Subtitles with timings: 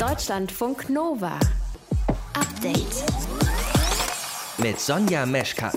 [0.00, 1.38] Deutschlandfunk Nova.
[2.32, 3.04] Update.
[4.56, 5.76] Mit Sonja Meschkat.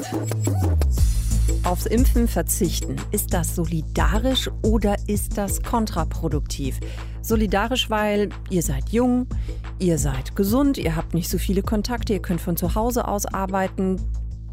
[1.66, 2.96] Aufs Impfen verzichten.
[3.12, 6.80] Ist das solidarisch oder ist das kontraproduktiv?
[7.22, 9.28] Solidarisch, weil ihr seid jung,
[9.78, 13.26] ihr seid gesund, ihr habt nicht so viele Kontakte, ihr könnt von zu Hause aus
[13.26, 14.00] arbeiten.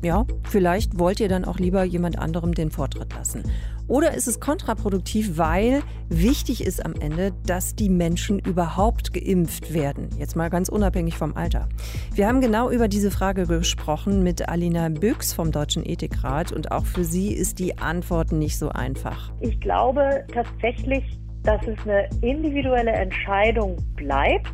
[0.03, 3.45] Ja, vielleicht wollt ihr dann auch lieber jemand anderem den Vortritt lassen.
[3.91, 10.11] Oder ist es kontraproduktiv, weil wichtig ist am Ende, dass die Menschen überhaupt geimpft werden?
[10.17, 11.69] Jetzt mal ganz unabhängig vom Alter.
[12.15, 16.87] Wir haben genau über diese Frage gesprochen mit Alina Büchs vom Deutschen Ethikrat und auch
[16.87, 19.33] für sie ist die Antwort nicht so einfach.
[19.41, 21.03] Ich glaube tatsächlich,
[21.43, 24.53] dass es eine individuelle Entscheidung bleibt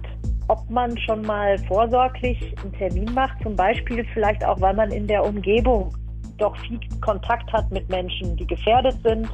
[0.48, 5.08] ob man schon mal vorsorglich einen Termin macht, zum Beispiel vielleicht auch, weil man in
[5.08, 5.92] der Umgebung
[6.38, 9.28] doch viel Kontakt hat mit Menschen, die gefährdet sind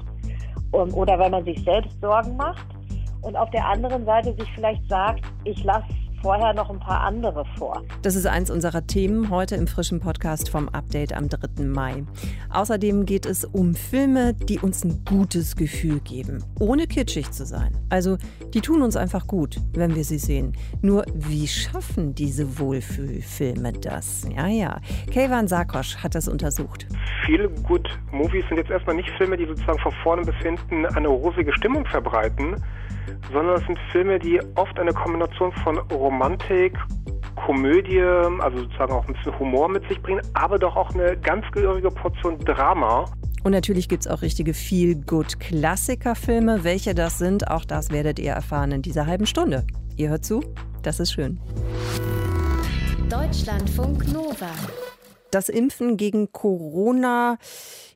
[0.72, 2.66] um, oder weil man sich selbst Sorgen macht.
[3.22, 5.86] Und auf der anderen Seite sich vielleicht sagt, ich lasse
[6.22, 7.82] vorher noch ein paar andere vor.
[8.02, 11.64] Das ist eins unserer Themen heute im frischen Podcast vom Update am 3.
[11.64, 12.04] Mai.
[12.50, 17.76] Außerdem geht es um Filme, die uns ein gutes Gefühl geben, ohne kitschig zu sein.
[17.90, 18.18] Also,
[18.54, 20.56] die tun uns einfach gut, wenn wir sie sehen.
[20.80, 24.26] Nur, wie schaffen diese Wohlfühlfilme das?
[24.34, 24.80] Ja, ja.
[25.12, 26.86] Kayvan Sarkosch hat das untersucht.
[27.26, 31.08] Viele Good Movies sind jetzt erstmal nicht Filme, die sozusagen von vorne bis hinten eine
[31.08, 32.62] rosige Stimmung verbreiten,
[33.32, 36.76] sondern es sind Filme, die oft eine Kombination von Romantik,
[37.46, 41.46] Komödie, also sozusagen auch ein bisschen Humor mit sich bringen, aber doch auch eine ganz
[41.52, 43.06] gehörige Portion Drama.
[43.42, 46.62] Und natürlich gibt es auch richtige Feel-Good-Klassiker-Filme.
[46.62, 49.66] Welche das sind, auch das werdet ihr erfahren in dieser halben Stunde.
[49.96, 50.42] Ihr hört zu,
[50.82, 51.40] das ist schön.
[53.08, 54.50] Deutschlandfunk Nova
[55.32, 57.38] das Impfen gegen Corona,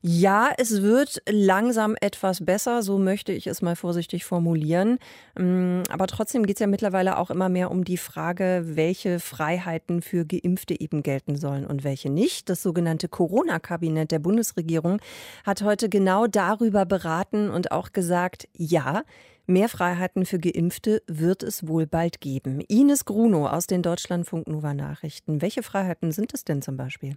[0.09, 4.99] ja, es wird langsam etwas besser, so möchte ich es mal vorsichtig formulieren.
[5.37, 10.03] Mm, aber trotzdem geht es ja mittlerweile auch immer mehr um die Frage, welche Freiheiten
[10.03, 12.49] für Geimpfte eben gelten sollen und welche nicht.
[12.49, 15.01] Das sogenannte Corona-Kabinett der Bundesregierung
[15.45, 19.03] hat heute genau darüber beraten und auch gesagt, ja,
[19.49, 22.61] Mehr Freiheiten für Geimpfte wird es wohl bald geben.
[22.63, 25.41] Ines Gruno aus den Deutschlandfunk Nova Nachrichten.
[25.41, 27.17] Welche Freiheiten sind es denn zum Beispiel?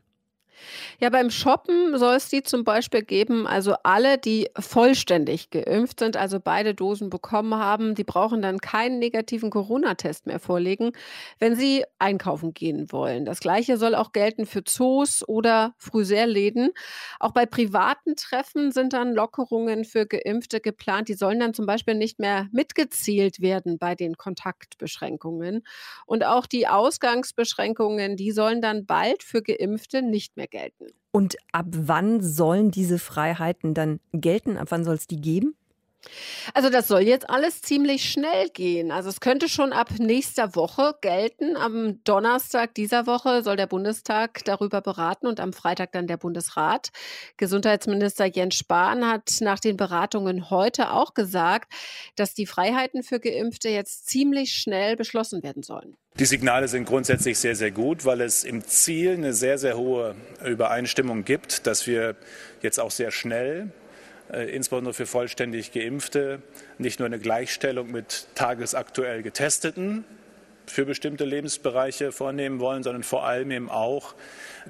[1.00, 6.18] Ja, beim Shoppen soll es die zum Beispiel geben, also alle, die vollständig geimpft sind,
[6.18, 10.92] also beide Dosen bekommen haben, die brauchen dann keinen negativen Corona-Test mehr vorlegen,
[11.40, 13.25] wenn sie einkaufen gehen wollen.
[13.25, 16.72] Das gleiche soll auch gelten für Zoos oder Friseurläden.
[17.19, 21.08] Auch bei privaten Treffen sind dann Lockerungen für Geimpfte geplant.
[21.08, 25.64] Die sollen dann zum Beispiel nicht mehr mitgezählt werden bei den Kontaktbeschränkungen.
[26.06, 30.88] Und auch die Ausgangsbeschränkungen, die sollen dann bald für Geimpfte nicht mehr gelten.
[31.12, 34.58] Und ab wann sollen diese Freiheiten dann gelten?
[34.58, 35.56] Ab wann soll es die geben?
[36.54, 38.92] Also das soll jetzt alles ziemlich schnell gehen.
[38.92, 41.58] Also es könnte schon ab nächster Woche gelten.
[41.58, 46.90] Am Donnerstag dieser Woche soll der Bundestag darüber beraten und am Freitag dann der Bundesrat.
[47.38, 51.72] Gesundheitsminister Jens Spahn hat nach den Beratungen heute auch gesagt,
[52.16, 55.98] dass die Freiheiten für Geimpfte jetzt ziemlich schnell beschlossen werden sollen.
[56.18, 60.16] Die Signale sind grundsätzlich sehr, sehr gut, weil es im Ziel eine sehr, sehr hohe
[60.44, 62.16] Übereinstimmung gibt, dass wir
[62.62, 63.72] jetzt auch sehr schnell
[64.34, 66.41] insbesondere für vollständig Geimpfte,
[66.78, 70.06] nicht nur eine Gleichstellung mit tagesaktuell Getesteten
[70.69, 74.13] für bestimmte Lebensbereiche vornehmen wollen, sondern vor allem eben auch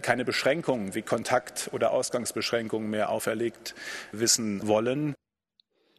[0.01, 3.75] keine Beschränkungen wie Kontakt- oder Ausgangsbeschränkungen mehr auferlegt
[4.11, 5.13] wissen wollen.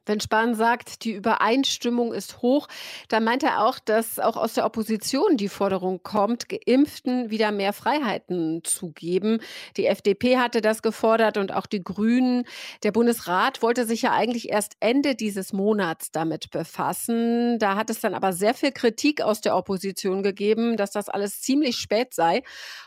[0.06, 2.68] Wenn Spahn sagt, die Übereinstimmung ist hoch,
[3.08, 7.72] dann meint er auch, dass auch aus der Opposition die Forderung kommt, Geimpften wieder mehr
[7.72, 9.40] Freiheiten zu geben.
[9.76, 12.44] Die FDP hatte das gefordert und auch die Grünen.
[12.82, 17.58] Der Bundesrat wollte sich ja eigentlich erst Ende dieses Monats damit befassen.
[17.58, 21.42] Da hat es dann aber sehr viel Kritik aus der Opposition gegeben, dass das alles
[21.42, 22.42] ziemlich spät sei.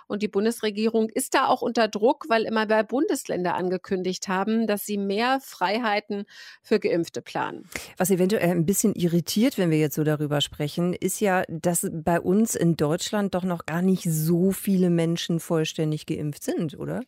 [0.07, 4.85] Und die Bundesregierung ist da auch unter Druck, weil immer mehr Bundesländer angekündigt haben, dass
[4.85, 6.25] sie mehr Freiheiten
[6.61, 7.69] für Geimpfte planen.
[7.97, 12.19] Was eventuell ein bisschen irritiert, wenn wir jetzt so darüber sprechen, ist ja, dass bei
[12.19, 17.01] uns in Deutschland doch noch gar nicht so viele Menschen vollständig geimpft sind, oder?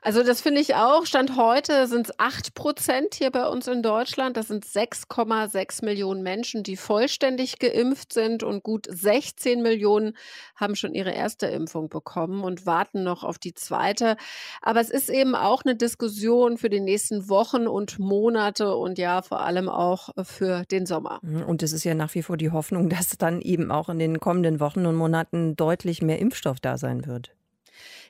[0.00, 1.06] Also das finde ich auch.
[1.06, 4.36] Stand heute sind es 8 Prozent hier bei uns in Deutschland.
[4.36, 10.16] Das sind 6,6 Millionen Menschen, die vollständig geimpft sind und gut 16 Millionen
[10.54, 14.16] haben schon ihre erste Impfung bekommen und warten noch auf die zweite.
[14.62, 19.22] Aber es ist eben auch eine Diskussion für die nächsten Wochen und Monate und ja
[19.22, 21.20] vor allem auch für den Sommer.
[21.46, 24.20] Und es ist ja nach wie vor die Hoffnung, dass dann eben auch in den
[24.20, 27.37] kommenden Wochen und Monaten deutlich mehr Impfstoff da sein wird.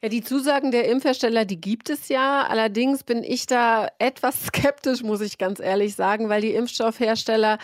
[0.03, 2.47] Ja, die Zusagen der Impfhersteller, die gibt es ja.
[2.47, 7.59] Allerdings bin ich da etwas skeptisch, muss ich ganz ehrlich sagen, weil die Impfstoffhersteller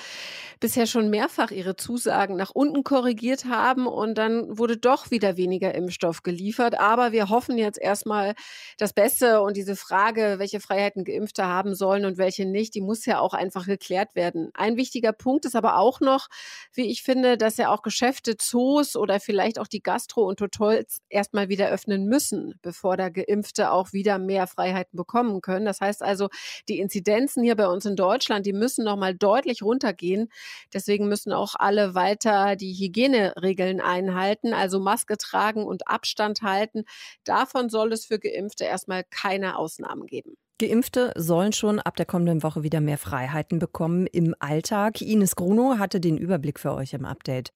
[0.64, 5.74] bisher schon mehrfach ihre Zusagen nach unten korrigiert haben und dann wurde doch wieder weniger
[5.74, 6.80] Impfstoff geliefert.
[6.80, 8.32] Aber wir hoffen jetzt erstmal
[8.78, 13.04] das Beste und diese Frage, welche Freiheiten Geimpfte haben sollen und welche nicht, die muss
[13.04, 14.48] ja auch einfach geklärt werden.
[14.54, 16.28] Ein wichtiger Punkt ist aber auch noch,
[16.72, 21.02] wie ich finde, dass ja auch Geschäfte, Zoos oder vielleicht auch die Gastro und Hotels
[21.10, 22.23] erstmal wieder öffnen müssen,
[22.62, 25.64] bevor da Geimpfte auch wieder mehr Freiheiten bekommen können.
[25.64, 26.28] Das heißt also,
[26.68, 30.28] die Inzidenzen hier bei uns in Deutschland, die müssen noch mal deutlich runtergehen.
[30.72, 36.84] Deswegen müssen auch alle weiter die Hygieneregeln einhalten, also Maske tragen und Abstand halten.
[37.24, 40.36] Davon soll es für Geimpfte erstmal keine Ausnahmen geben.
[40.58, 45.00] Geimpfte sollen schon ab der kommenden Woche wieder mehr Freiheiten bekommen im Alltag.
[45.00, 47.52] Ines Gruno hatte den Überblick für euch im Update.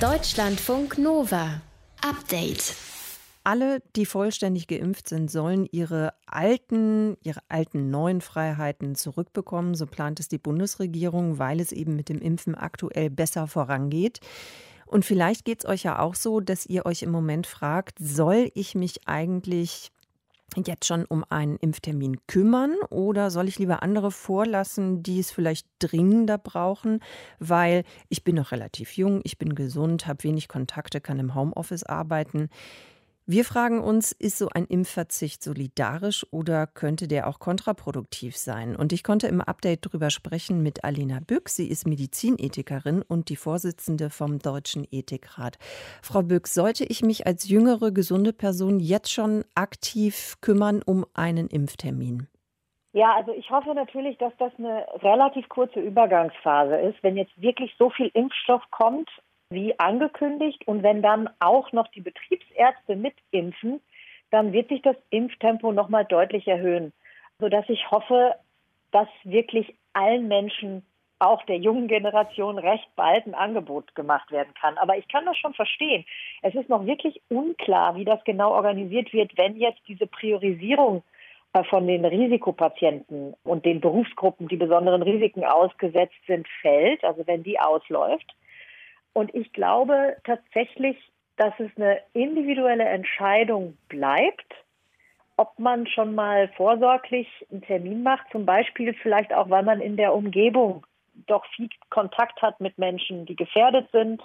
[0.00, 1.60] Deutschlandfunk Nova.
[2.02, 2.74] Update.
[3.46, 9.74] Alle, die vollständig geimpft sind, sollen ihre alten, ihre alten neuen Freiheiten zurückbekommen.
[9.74, 14.20] So plant es die Bundesregierung, weil es eben mit dem Impfen aktuell besser vorangeht.
[14.86, 18.50] Und vielleicht geht es euch ja auch so, dass ihr euch im Moment fragt, soll
[18.54, 19.90] ich mich eigentlich
[20.56, 25.66] jetzt schon um einen Impftermin kümmern oder soll ich lieber andere vorlassen, die es vielleicht
[25.80, 27.00] dringender brauchen,
[27.40, 31.82] weil ich bin noch relativ jung, ich bin gesund, habe wenig Kontakte, kann im Homeoffice
[31.82, 32.48] arbeiten.
[33.26, 38.76] Wir fragen uns, ist so ein Impfverzicht solidarisch oder könnte der auch kontraproduktiv sein?
[38.76, 41.48] Und ich konnte im Update darüber sprechen mit Alina Bück.
[41.48, 45.56] Sie ist Medizinethikerin und die Vorsitzende vom Deutschen Ethikrat.
[46.02, 51.48] Frau Bück, sollte ich mich als jüngere, gesunde Person jetzt schon aktiv kümmern um einen
[51.48, 52.28] Impftermin?
[52.92, 57.02] Ja, also ich hoffe natürlich, dass das eine relativ kurze Übergangsphase ist.
[57.02, 59.08] Wenn jetzt wirklich so viel Impfstoff kommt
[59.54, 60.66] wie angekündigt.
[60.66, 63.80] Und wenn dann auch noch die Betriebsärzte mitimpfen,
[64.30, 66.92] dann wird sich das Impftempo nochmal deutlich erhöhen,
[67.38, 68.34] sodass ich hoffe,
[68.90, 70.84] dass wirklich allen Menschen,
[71.20, 74.76] auch der jungen Generation, recht bald ein Angebot gemacht werden kann.
[74.78, 76.04] Aber ich kann das schon verstehen.
[76.42, 81.02] Es ist noch wirklich unklar, wie das genau organisiert wird, wenn jetzt diese Priorisierung
[81.54, 87.42] äh, von den Risikopatienten und den Berufsgruppen, die besonderen Risiken ausgesetzt sind, fällt, also wenn
[87.42, 88.34] die ausläuft.
[89.14, 90.98] Und ich glaube tatsächlich,
[91.36, 94.54] dass es eine individuelle Entscheidung bleibt,
[95.36, 99.96] ob man schon mal vorsorglich einen Termin macht, zum Beispiel vielleicht auch, weil man in
[99.96, 100.86] der Umgebung
[101.26, 104.22] doch viel Kontakt hat mit Menschen, die gefährdet sind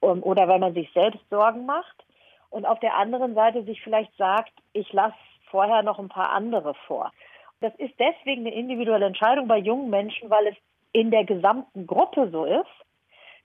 [0.00, 2.04] um, oder weil man sich selbst Sorgen macht.
[2.50, 5.14] Und auf der anderen Seite sich vielleicht sagt, ich lasse
[5.50, 7.12] vorher noch ein paar andere vor.
[7.60, 10.56] Das ist deswegen eine individuelle Entscheidung bei jungen Menschen, weil es
[10.92, 12.66] in der gesamten Gruppe so ist,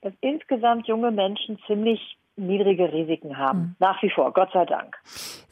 [0.06, 2.00] dass insgesamt junge Menschen ziemlich
[2.36, 3.60] niedrige Risiken haben.
[3.60, 3.76] Mhm.
[3.80, 4.96] Nach wie vor, Gott sei Dank.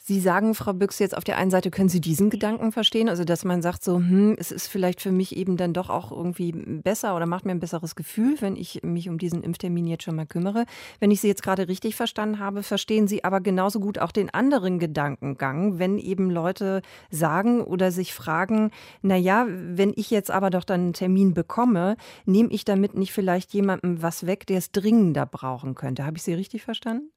[0.06, 3.24] Sie sagen, Frau Büchs, jetzt auf der einen Seite können Sie diesen Gedanken verstehen, also
[3.24, 6.52] dass man sagt so, hm, es ist vielleicht für mich eben dann doch auch irgendwie
[6.52, 10.18] besser oder macht mir ein besseres Gefühl, wenn ich mich um diesen Impftermin jetzt schon
[10.18, 10.66] mal kümmere.
[11.00, 14.30] Wenn ich Sie jetzt gerade richtig verstanden habe, verstehen Sie aber genauso gut auch den
[14.30, 18.72] anderen Gedankengang, wenn eben Leute sagen oder sich fragen,
[19.04, 21.96] na ja, wenn ich jetzt aber doch dann einen Termin bekomme,
[22.26, 26.06] nehme ich damit nicht vielleicht jemandem was weg, der es dringender brauchen könnte.
[26.06, 27.13] Habe ich Sie richtig verstanden?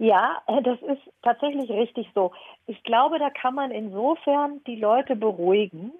[0.00, 2.32] Ja, äh, das ist tatsächlich richtig so.
[2.66, 5.92] Ich glaube, da kann man insofern die Leute beruhigen,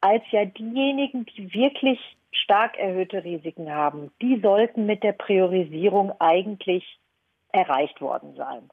[0.00, 1.98] als ja diejenigen, die wirklich
[2.30, 7.00] stark erhöhte Risiken haben, die sollten mit der Priorisierung eigentlich
[7.50, 8.70] erreicht worden sein.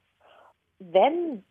[0.78, 1.44] Wenn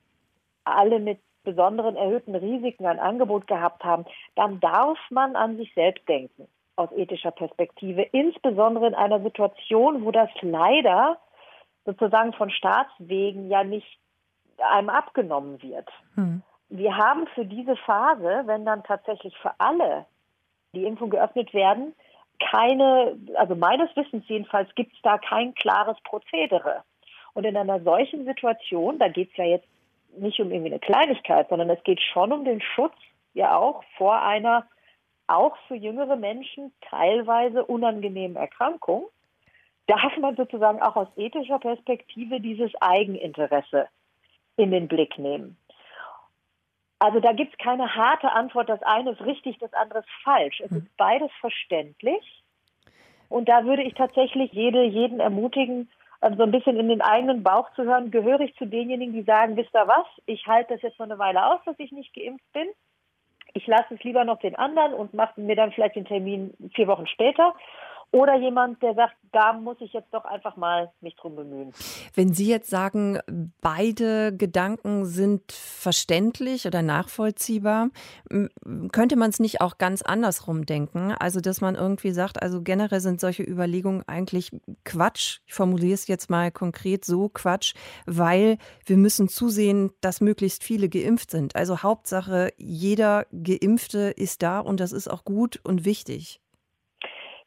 [0.63, 4.05] alle mit besonderen erhöhten Risiken ein Angebot gehabt haben,
[4.37, 6.47] dann darf man an sich selbst denken
[6.77, 11.19] aus ethischer Perspektive, insbesondere in einer Situation, wo das leider
[11.91, 13.99] sozusagen von Staatswegen ja nicht
[14.59, 15.89] einem abgenommen wird.
[16.15, 16.43] Hm.
[16.69, 20.07] Wir haben für diese Phase, wenn dann tatsächlich für alle
[20.73, 21.95] die Impfung geöffnet werden,
[22.39, 26.85] keine, also meines Wissens jedenfalls, gibt es da kein klares Prozedere.
[27.35, 29.67] Und in einer solchen Situation, da geht es ja jetzt
[30.17, 32.95] nicht um irgendwie eine Kleinigkeit, sondern es geht schon um den Schutz
[33.35, 34.67] ja auch vor einer
[35.27, 39.07] auch für jüngere Menschen teilweise unangenehmen Erkrankung
[39.91, 43.89] darf man sozusagen auch aus ethischer Perspektive dieses Eigeninteresse
[44.57, 45.57] in den Blick nehmen.
[47.01, 50.61] Also da gibt es keine harte Antwort, das eine ist richtig, das andere ist falsch.
[50.61, 52.43] Es ist beides verständlich.
[53.29, 57.43] Und da würde ich tatsächlich jede, jeden ermutigen, ähm, so ein bisschen in den eigenen
[57.43, 60.83] Bauch zu hören, gehöre ich zu denjenigen, die sagen, wisst ihr was, ich halte das
[60.83, 62.69] jetzt noch eine Weile aus, dass ich nicht geimpft bin.
[63.55, 66.87] Ich lasse es lieber noch den anderen und mache mir dann vielleicht den Termin vier
[66.87, 67.55] Wochen später.
[68.13, 71.73] Oder jemand, der sagt, da muss ich jetzt doch einfach mal mich drum bemühen.
[72.15, 73.21] Wenn Sie jetzt sagen,
[73.61, 77.91] beide Gedanken sind verständlich oder nachvollziehbar,
[78.91, 81.13] könnte man es nicht auch ganz andersrum denken?
[81.13, 84.51] Also, dass man irgendwie sagt, also generell sind solche Überlegungen eigentlich
[84.85, 85.39] Quatsch.
[85.47, 87.75] Ich formuliere es jetzt mal konkret so Quatsch,
[88.07, 91.55] weil wir müssen zusehen, dass möglichst viele geimpft sind.
[91.55, 96.41] Also Hauptsache, jeder Geimpfte ist da und das ist auch gut und wichtig.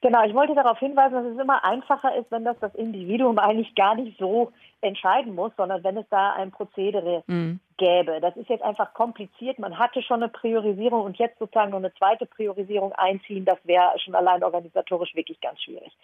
[0.04, 3.74] Genau, ich wollte darauf hinweisen, dass es immer einfacher ist, wenn das das Individuum eigentlich
[3.74, 7.62] gar nicht so entscheiden muss, sondern wenn es da ein Prozedere mhm.
[7.78, 8.20] gäbe.
[8.20, 9.60] Das ist jetzt einfach kompliziert.
[9.60, 13.98] Man hatte schon eine Priorisierung und jetzt sozusagen noch eine zweite Priorisierung einziehen, das wäre
[14.00, 15.98] schon allein organisatorisch wirklich ganz schwierig.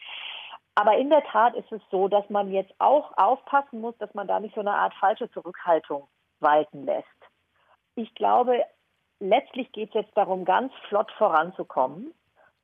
[0.76, 4.30] Aber in der Tat ist es so, dass man jetzt auch aufpassen muss, dass man
[4.30, 6.08] da nicht so eine Art falsche Zurückhaltung
[6.40, 7.06] walten lässt.
[7.96, 8.64] Ich glaube,
[9.20, 12.14] letztlich geht es jetzt darum, ganz flott voranzukommen.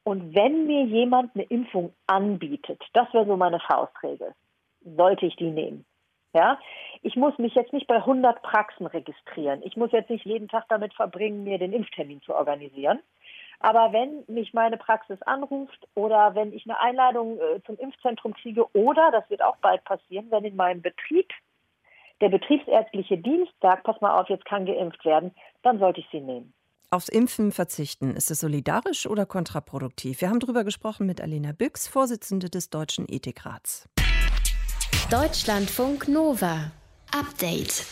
[0.05, 4.35] Und wenn mir jemand eine Impfung anbietet, das wäre so meine Faustregel,
[4.81, 5.83] sollte ich die nehmen.
[6.33, 6.59] Ja,
[7.01, 9.62] ich muss mich jetzt nicht bei 100 Praxen registrieren.
[9.63, 13.00] Ich muss jetzt nicht jeden Tag damit verbringen, mir den Impftermin zu organisieren.
[13.59, 18.65] Aber wenn mich meine Praxis anruft oder wenn ich eine Einladung äh, zum Impfzentrum kriege
[18.75, 21.31] oder, das wird auch bald passieren, wenn in meinem Betrieb
[22.21, 25.33] der betriebsärztliche Dienst sagt, pass mal auf, jetzt kann geimpft werden,
[25.63, 26.53] dann sollte ich sie nehmen.
[26.89, 30.22] Aufs Impfen verzichten, ist es solidarisch oder kontraproduktiv?
[30.22, 33.88] Wir haben darüber gesprochen mit Alena Büchs, Vorsitzende des Deutschen Ethikrats.
[35.10, 36.72] Deutschlandfunk Nova.
[37.12, 37.86] Update.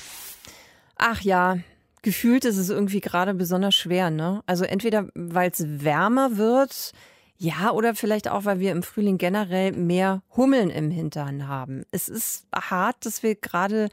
[0.98, 1.58] Ach ja,
[2.02, 4.42] gefühlt ist es irgendwie gerade besonders schwer, ne?
[4.46, 6.92] Also entweder weil es wärmer wird,
[7.38, 11.84] ja, oder vielleicht auch, weil wir im Frühling generell mehr Hummeln im Hintern haben.
[11.92, 13.90] Es ist hart, dass wir gerade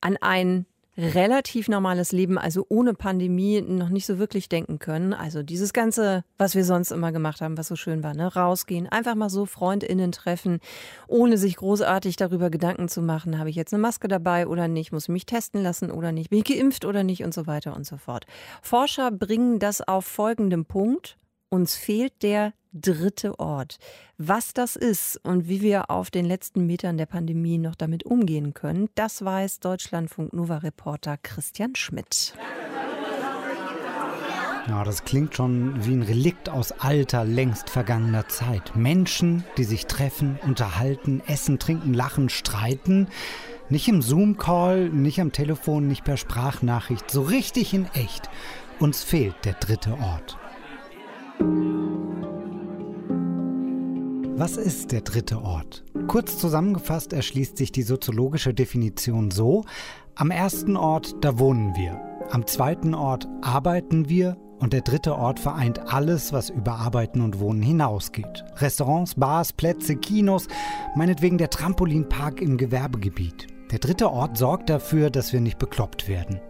[0.00, 0.66] an ein
[0.98, 5.14] relativ normales Leben, also ohne Pandemie, noch nicht so wirklich denken können.
[5.14, 8.34] Also dieses Ganze, was wir sonst immer gemacht haben, was so schön war, ne?
[8.34, 10.58] rausgehen, einfach mal so FreundInnen treffen,
[11.06, 14.90] ohne sich großartig darüber Gedanken zu machen, habe ich jetzt eine Maske dabei oder nicht,
[14.90, 17.76] muss ich mich testen lassen oder nicht, bin ich geimpft oder nicht und so weiter
[17.76, 18.26] und so fort.
[18.60, 21.16] Forscher bringen das auf folgendem Punkt.
[21.50, 23.78] Uns fehlt der dritte Ort.
[24.18, 28.52] Was das ist und wie wir auf den letzten Metern der Pandemie noch damit umgehen
[28.52, 32.34] können, das weiß Deutschlandfunk Nova Reporter Christian Schmidt.
[34.68, 38.76] Ja, das klingt schon wie ein Relikt aus alter, längst vergangener Zeit.
[38.76, 43.08] Menschen, die sich treffen, unterhalten, essen, trinken, lachen, streiten.
[43.70, 48.28] Nicht im Zoom-Call, nicht am Telefon, nicht per Sprachnachricht, so richtig in echt.
[48.78, 50.36] Uns fehlt der dritte Ort.
[54.38, 55.82] Was ist der dritte Ort?
[56.06, 59.64] Kurz zusammengefasst erschließt sich die soziologische Definition so,
[60.14, 65.40] am ersten Ort, da wohnen wir, am zweiten Ort arbeiten wir und der dritte Ort
[65.40, 68.44] vereint alles, was über Arbeiten und Wohnen hinausgeht.
[68.58, 70.46] Restaurants, Bars, Plätze, Kinos,
[70.94, 73.48] meinetwegen der Trampolinpark im Gewerbegebiet.
[73.72, 76.40] Der dritte Ort sorgt dafür, dass wir nicht bekloppt werden.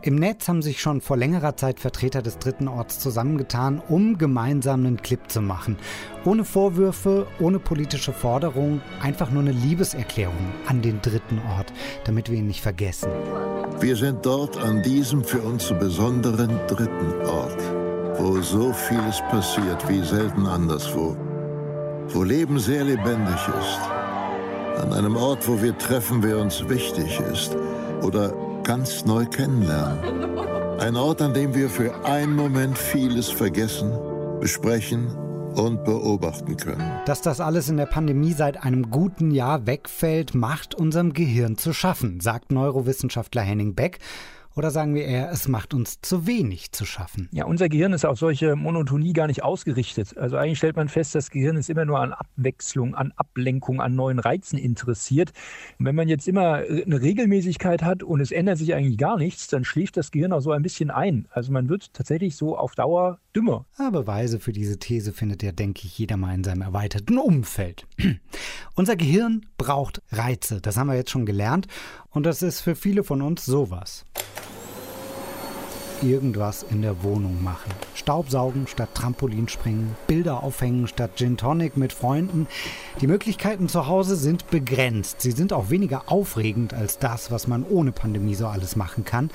[0.00, 4.86] Im Netz haben sich schon vor längerer Zeit Vertreter des dritten Orts zusammengetan, um gemeinsam
[4.86, 5.76] einen Clip zu machen.
[6.24, 11.72] Ohne Vorwürfe, ohne politische Forderung, einfach nur eine Liebeserklärung an den dritten Ort,
[12.04, 13.10] damit wir ihn nicht vergessen.
[13.80, 17.60] Wir sind dort an diesem für uns so besonderen dritten Ort,
[18.18, 21.16] wo so vieles passiert wie selten anderswo,
[22.10, 27.56] wo Leben sehr lebendig ist, an einem Ort, wo wir treffen, wer uns wichtig ist
[28.02, 28.32] oder
[28.68, 30.78] ganz neu kennenlernen.
[30.78, 33.90] Ein Ort, an dem wir für einen Moment vieles vergessen,
[34.40, 35.06] besprechen
[35.54, 37.00] und beobachten können.
[37.06, 41.72] Dass das alles in der Pandemie seit einem guten Jahr wegfällt, macht unserem Gehirn zu
[41.72, 44.00] schaffen, sagt Neurowissenschaftler Henning Beck.
[44.58, 47.28] Oder sagen wir eher, es macht uns zu wenig zu schaffen?
[47.30, 50.18] Ja, unser Gehirn ist auf solche Monotonie gar nicht ausgerichtet.
[50.18, 53.94] Also eigentlich stellt man fest, das Gehirn ist immer nur an Abwechslung, an Ablenkung, an
[53.94, 55.30] neuen Reizen interessiert.
[55.78, 59.46] Und wenn man jetzt immer eine Regelmäßigkeit hat und es ändert sich eigentlich gar nichts,
[59.46, 61.28] dann schläft das Gehirn auch so ein bisschen ein.
[61.30, 63.64] Also man wird tatsächlich so auf Dauer dümmer.
[63.78, 67.86] Ja, Beweise für diese These findet ja, denke ich, jeder mal in seinem erweiterten Umfeld.
[68.74, 71.68] Unser Gehirn braucht Reize, das haben wir jetzt schon gelernt.
[72.10, 74.04] Und das ist für viele von uns sowas
[76.02, 77.72] irgendwas in der Wohnung machen.
[77.94, 82.46] Staubsaugen statt Trampolinspringen, Bilder aufhängen statt Gin Tonic mit Freunden.
[83.00, 85.20] Die Möglichkeiten zu Hause sind begrenzt.
[85.20, 89.30] Sie sind auch weniger aufregend als das, was man ohne Pandemie so alles machen kann.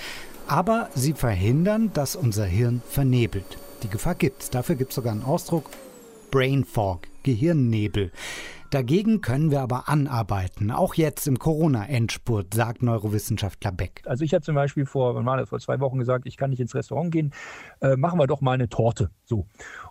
[0.48, 3.58] Aber sie verhindern, dass unser Hirn vernebelt.
[3.84, 4.50] Die Gefahr gibt's.
[4.50, 5.66] Dafür gibt es sogar einen Ausdruck
[6.32, 8.12] Brain Fog, Gehirnnebel.
[8.74, 14.02] Dagegen können wir aber anarbeiten, auch jetzt im Corona-Endspurt, sagt Neurowissenschaftler Beck.
[14.08, 16.74] Also ich habe zum Beispiel vor, wann vor zwei Wochen gesagt, ich kann nicht ins
[16.74, 17.34] Restaurant gehen,
[17.82, 19.12] äh, machen wir doch mal eine Torte.
[19.26, 19.46] So.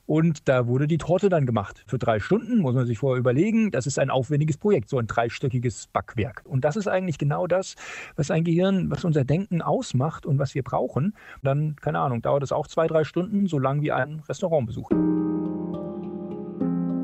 [0.04, 1.84] Und da wurde die Torte dann gemacht.
[1.86, 5.06] Für drei Stunden muss man sich vorher überlegen, das ist ein aufwendiges Projekt, so ein
[5.06, 6.42] dreistöckiges Backwerk.
[6.44, 7.76] Und das ist eigentlich genau das,
[8.16, 11.14] was ein Gehirn, was unser Denken ausmacht und was wir brauchen.
[11.40, 14.90] Dann, keine Ahnung, dauert es auch zwei, drei Stunden, so lang wie ein Restaurantbesuch.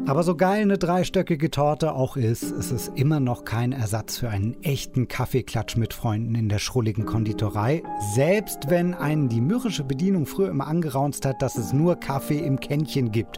[0.08, 4.30] Aber so geil eine dreistöckige Torte auch ist, ist es immer noch kein Ersatz für
[4.30, 7.82] einen echten Kaffeeklatsch mit Freunden in der schrulligen Konditorei.
[8.14, 12.58] Selbst wenn einen die mürrische Bedienung früher immer angeraunzt hat, dass es nur Kaffee im
[12.58, 13.36] Kännchen gibt.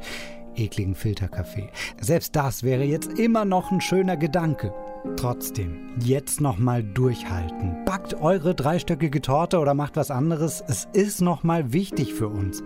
[0.54, 1.70] Ekligen Filterkaffee.
[2.00, 4.72] Selbst das wäre jetzt immer noch ein schöner Gedanke.
[5.16, 7.84] Trotzdem, jetzt nochmal durchhalten.
[7.84, 10.62] Backt eure dreistöckige Torte oder macht was anderes.
[10.68, 12.62] Es ist nochmal wichtig für uns.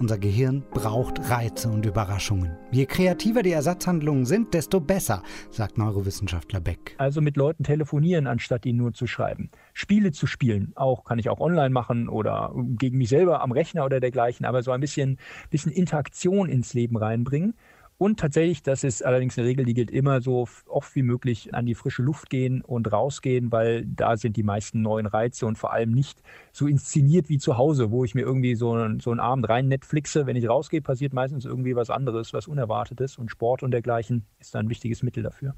[0.00, 2.56] Unser Gehirn braucht Reize und Überraschungen.
[2.72, 6.96] Je kreativer die Ersatzhandlungen sind, desto besser, sagt Neurowissenschaftler Beck.
[6.98, 9.50] Also mit Leuten telefonieren, anstatt ihnen nur zu schreiben.
[9.72, 13.84] Spiele zu spielen, auch kann ich auch online machen oder gegen mich selber am Rechner
[13.84, 15.18] oder dergleichen, aber so ein bisschen,
[15.50, 17.54] bisschen Interaktion ins Leben reinbringen.
[18.04, 21.64] Und tatsächlich, das ist allerdings eine Regel, die gilt immer so oft wie möglich an
[21.64, 25.72] die frische Luft gehen und rausgehen, weil da sind die meisten neuen Reize und vor
[25.72, 26.20] allem nicht
[26.52, 30.26] so inszeniert wie zu Hause, wo ich mir irgendwie so, so einen Abend rein Netflixe.
[30.26, 34.54] Wenn ich rausgehe, passiert meistens irgendwie was anderes, was Unerwartetes und Sport und dergleichen ist
[34.54, 35.54] da ein wichtiges Mittel dafür.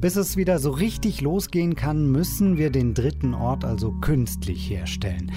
[0.00, 5.30] Bis es wieder so richtig losgehen kann, müssen wir den dritten Ort also künstlich herstellen.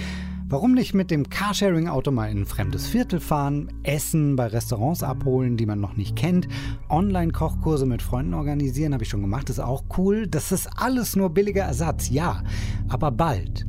[0.48, 5.56] Warum nicht mit dem Carsharing-Auto mal in ein fremdes Viertel fahren, Essen bei Restaurants abholen,
[5.56, 6.46] die man noch nicht kennt,
[6.88, 10.28] Online-Kochkurse mit Freunden organisieren, habe ich schon gemacht, ist auch cool.
[10.28, 12.44] Das ist alles nur billiger Ersatz, ja.
[12.88, 13.66] Aber bald,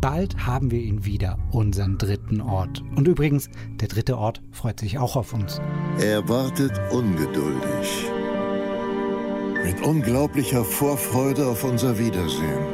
[0.00, 2.80] bald haben wir ihn wieder, unseren dritten Ort.
[2.94, 5.60] Und übrigens, der dritte Ort freut sich auch auf uns.
[5.98, 8.06] Er wartet ungeduldig.
[9.64, 12.66] Mit unglaublicher Vorfreude auf unser Wiedersehen.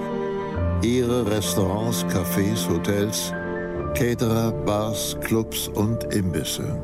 [0.83, 3.33] Ihre Restaurants, Cafés, Hotels–
[3.97, 6.79] Caterer, Bars, Clubs und Imbisse.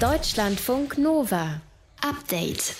[0.00, 1.60] Deutschlandfunk Nova.
[2.02, 2.74] Update.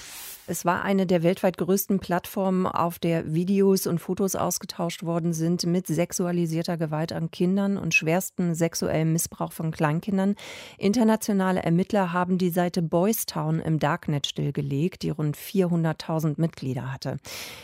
[0.47, 5.65] Es war eine der weltweit größten Plattformen, auf der Videos und Fotos ausgetauscht worden sind
[5.65, 10.35] mit sexualisierter Gewalt an Kindern und schwerstem sexuellem Missbrauch von Kleinkindern.
[10.77, 17.17] Internationale Ermittler haben die Seite Boys Town im Darknet stillgelegt, die rund 400.000 Mitglieder hatte.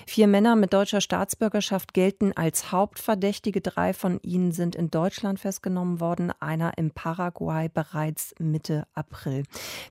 [0.06, 3.60] Vier Männer mit deutscher Staatsbürgerschaft gelten als Hauptverdächtige.
[3.60, 9.42] Drei von ihnen sind in Deutschland festgenommen worden, einer im Paraguay bereits Mitte April.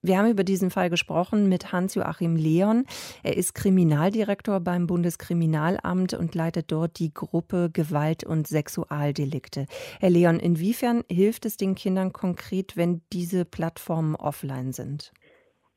[0.01, 2.78] Wir haben über diesen Fall gesprochen mit Hans-Joachim Leon.
[3.23, 9.65] Er ist Kriminaldirektor beim Bundeskriminalamt und leitet dort die Gruppe Gewalt und Sexualdelikte.
[9.99, 15.11] Herr Leon, inwiefern hilft es den Kindern konkret, wenn diese Plattformen offline sind?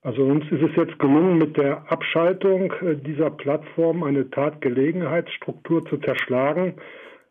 [0.04, 5.96] Also uns ist es jetzt gelungen, mit der Abschaltung äh, dieser Plattform eine Tatgelegenheitsstruktur zu
[5.98, 6.74] zerschlagen.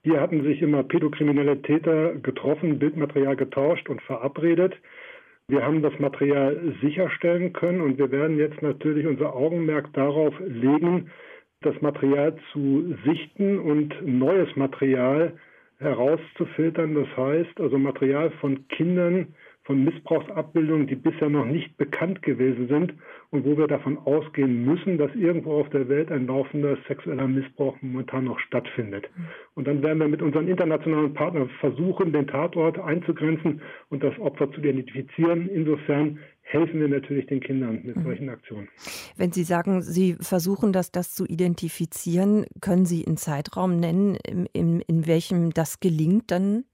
[0.03, 4.73] Hier hatten sich immer pädokriminelle Täter getroffen, Bildmaterial getauscht und verabredet.
[5.51, 11.11] Wir haben das Material sicherstellen können und wir werden jetzt natürlich unser Augenmerk darauf legen,
[11.59, 15.33] das Material zu sichten und neues Material
[15.79, 16.95] herauszufiltern.
[16.95, 22.93] Das heißt also Material von Kindern, von Missbrauchsabbildungen, die bisher noch nicht bekannt gewesen sind
[23.29, 27.77] und wo wir davon ausgehen müssen, dass irgendwo auf der Welt ein laufender sexueller Missbrauch
[27.81, 29.09] momentan noch stattfindet.
[29.53, 34.51] Und dann werden wir mit unseren internationalen Partnern versuchen, den Tatort einzugrenzen und das Opfer
[34.51, 35.47] zu identifizieren.
[35.47, 38.03] Insofern helfen wir natürlich den Kindern mit mhm.
[38.03, 38.67] solchen Aktionen.
[39.15, 44.47] Wenn Sie sagen, Sie versuchen das, das zu identifizieren, können Sie einen Zeitraum nennen, in,
[44.53, 46.65] in, in welchem das gelingt dann?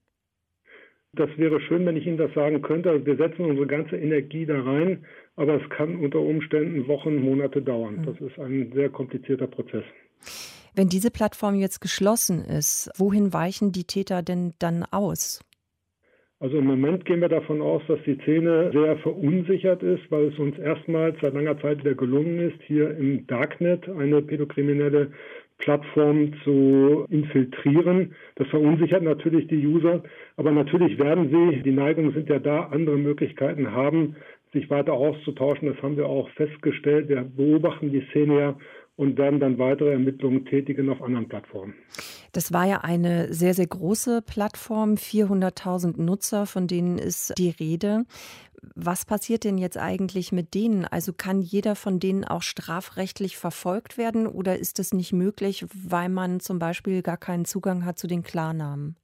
[1.14, 2.90] Das wäre schön, wenn ich Ihnen das sagen könnte.
[2.90, 5.04] Also wir setzen unsere ganze Energie da rein,
[5.36, 7.96] aber es kann unter Umständen Wochen, Monate dauern.
[7.96, 8.06] Mhm.
[8.06, 9.84] Das ist ein sehr komplizierter Prozess.
[10.74, 15.42] Wenn diese Plattform jetzt geschlossen ist, wohin weichen die Täter denn dann aus?
[16.40, 20.38] Also im Moment gehen wir davon aus, dass die Szene sehr verunsichert ist, weil es
[20.38, 25.10] uns erstmals seit langer Zeit wieder gelungen ist, hier im Darknet eine pädokriminelle
[25.58, 28.14] Plattform zu infiltrieren.
[28.36, 30.02] Das verunsichert natürlich die User,
[30.36, 34.16] aber natürlich werden sie, die Neigungen sind ja da, andere Möglichkeiten haben,
[34.52, 35.68] sich weiter auszutauschen.
[35.68, 37.08] Das haben wir auch festgestellt.
[37.08, 38.56] Wir beobachten die Szene ja
[38.98, 41.74] und werden dann weitere Ermittlungen tätigen auf anderen Plattformen.
[42.32, 48.04] Das war ja eine sehr, sehr große Plattform, 400.000 Nutzer, von denen ist die Rede.
[48.74, 50.84] Was passiert denn jetzt eigentlich mit denen?
[50.84, 56.08] Also kann jeder von denen auch strafrechtlich verfolgt werden oder ist das nicht möglich, weil
[56.08, 58.96] man zum Beispiel gar keinen Zugang hat zu den Klarnamen?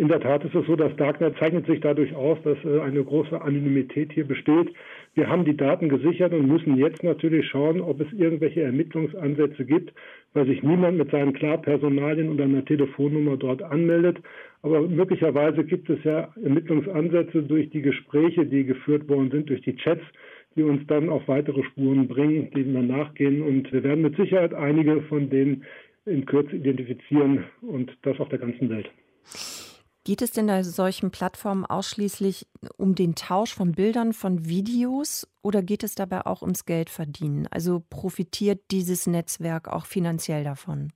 [0.00, 3.04] In der Tat ist es so, dass Darknet zeichnet sich dadurch aus, dass äh, eine
[3.04, 4.72] große Anonymität hier besteht.
[5.12, 9.92] Wir haben die Daten gesichert und müssen jetzt natürlich schauen, ob es irgendwelche Ermittlungsansätze gibt,
[10.32, 14.16] weil sich niemand mit seinen Klarpersonalien und einer Telefonnummer dort anmeldet.
[14.62, 19.76] Aber möglicherweise gibt es ja Ermittlungsansätze durch die Gespräche, die geführt worden sind, durch die
[19.76, 20.02] Chats,
[20.54, 23.42] die uns dann auf weitere Spuren bringen, denen wir nachgehen.
[23.42, 25.64] Und wir werden mit Sicherheit einige von denen
[26.04, 28.90] in Kürze identifizieren und das auf der ganzen Welt.
[30.04, 32.46] Geht es denn bei solchen Plattformen ausschließlich
[32.78, 37.46] um den Tausch von Bildern, von Videos oder geht es dabei auch ums Geldverdienen?
[37.50, 40.92] Also profitiert dieses Netzwerk auch finanziell davon?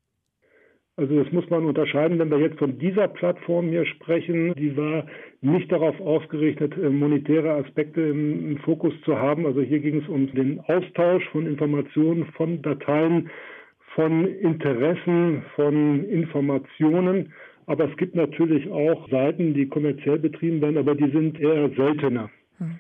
[0.97, 5.05] Also das muss man unterscheiden, wenn wir jetzt von dieser Plattform hier sprechen, die war
[5.41, 9.45] nicht darauf ausgerichtet, äh, monetäre Aspekte im, Fokus zu haben.
[9.45, 13.29] Also hier ging es um den Austausch von Informationen, von Dateien,
[13.97, 17.33] von Interessen, von Informationen.
[17.67, 22.31] Aber es gibt natürlich auch Seiten, die kommerziell betrieben werden, aber die sind eher seltener.
[22.59, 22.79] Hm.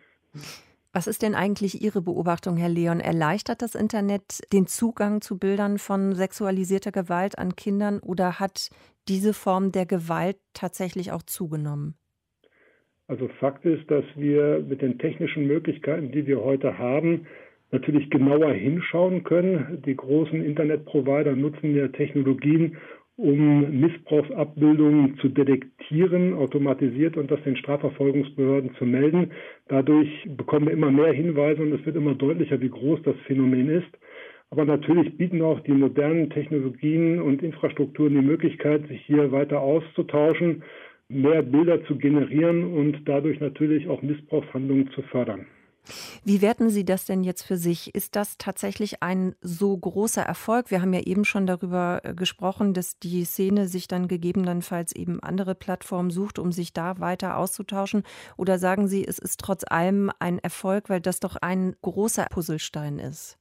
[0.97, 3.01] Was ist denn eigentlich Ihre Beobachtung, Herr Leon?
[3.01, 8.71] Erleichtert das Internet den Zugang zu Bildern von sexualisierter Gewalt an Kindern oder hat
[9.09, 11.97] diese Form der Gewalt tatsächlich auch zugenommen?
[13.09, 17.27] Also Fakt ist, dass wir mit den technischen Möglichkeiten, die wir heute haben,
[17.73, 19.83] natürlich genauer hinschauen können.
[19.85, 22.77] Die großen Internetprovider nutzen ja Technologien,
[23.17, 29.31] um Missbrauchsabbildungen zu detektieren, automatisiert und das den Strafverfolgungsbehörden zu melden.
[29.69, 33.69] Dadurch bekommen wir immer mehr Hinweise und es wird immer deutlicher, wie groß das Phänomen
[33.69, 33.99] ist.
[34.51, 40.63] Aber natürlich bieten auch die modernen Technologien und Infrastrukturen die Möglichkeit, sich hier weiter auszutauschen,
[41.09, 45.47] mehr Bilder zu generieren und dadurch natürlich auch Missbrauchshandlungen zu fördern.
[46.25, 47.95] Wie werten Sie das denn jetzt für sich?
[47.95, 50.71] Ist das tatsächlich ein so großer Erfolg?
[50.71, 55.21] Wir haben ja eben schon darüber äh, gesprochen, dass die Szene sich dann gegebenenfalls eben
[55.21, 58.03] andere Plattformen sucht, um sich da weiter auszutauschen.
[58.37, 62.99] Oder sagen Sie, es ist trotz allem ein Erfolg, weil das doch ein großer Puzzlestein
[62.99, 63.39] ist?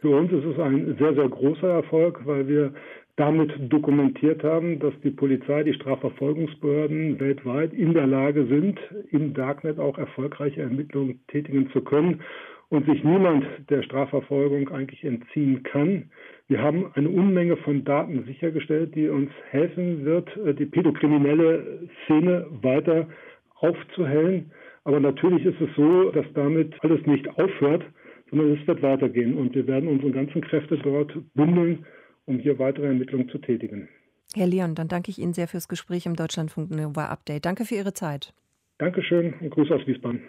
[0.00, 2.72] Für uns ist es ein sehr, sehr großer Erfolg, weil wir
[3.18, 8.78] damit dokumentiert haben, dass die Polizei, die Strafverfolgungsbehörden weltweit in der Lage sind,
[9.10, 12.20] im Darknet auch erfolgreiche Ermittlungen tätigen zu können
[12.68, 16.10] und sich niemand der Strafverfolgung eigentlich entziehen kann.
[16.46, 23.08] Wir haben eine Unmenge von Daten sichergestellt, die uns helfen wird, die pädokriminelle Szene weiter
[23.56, 24.52] aufzuhellen.
[24.84, 27.84] Aber natürlich ist es so, dass damit alles nicht aufhört,
[28.30, 29.36] sondern es wird weitergehen.
[29.36, 31.84] Und wir werden unsere ganzen Kräfte dort bündeln,
[32.28, 33.88] um hier weitere Ermittlungen zu tätigen.
[34.34, 37.46] Herr Leon, dann danke ich Ihnen sehr fürs Gespräch im Deutschlandfunk Nova Update.
[37.46, 38.34] Danke für Ihre Zeit.
[38.78, 40.20] Dankeschön und Grüße aus Wiesbaden.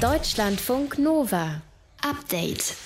[0.00, 1.60] Deutschlandfunk Nova
[2.02, 2.76] Update.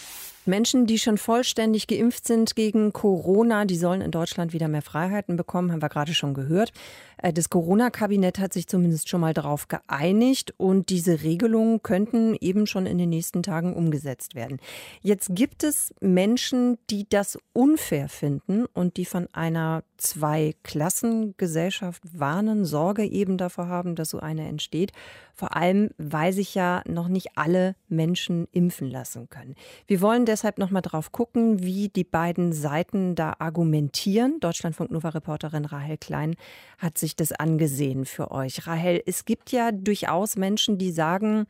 [0.45, 5.37] Menschen, die schon vollständig geimpft sind gegen Corona, die sollen in Deutschland wieder mehr Freiheiten
[5.37, 6.73] bekommen, haben wir gerade schon gehört.
[7.19, 12.67] Äh, das Corona-Kabinett hat sich zumindest schon mal darauf geeinigt und diese Regelungen könnten eben
[12.67, 14.59] schon in den nächsten Tagen umgesetzt werden.
[15.01, 23.05] Jetzt gibt es Menschen, die das unfair finden und die von einer Zwei-Klassen-Gesellschaft warnen, Sorge
[23.05, 24.91] eben davor haben, dass so eine entsteht.
[25.35, 29.55] Vor allem, weil sich ja noch nicht alle Menschen impfen lassen können.
[29.87, 34.41] Wir wollen deshalb noch mal drauf gucken, wie die beiden Seiten da argumentieren.
[34.41, 36.37] Deutschlandfunk Nova Reporterin Rahel Klein
[36.79, 38.67] hat sich das angesehen für euch.
[38.67, 41.47] Rahel, es gibt ja durchaus Menschen, die sagen,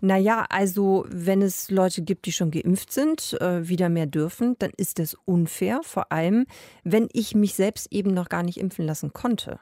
[0.00, 4.70] naja, also wenn es Leute gibt, die schon geimpft sind, äh, wieder mehr dürfen, dann
[4.76, 6.46] ist das unfair, vor allem
[6.84, 9.58] wenn ich mich selbst eben noch gar nicht impfen lassen konnte.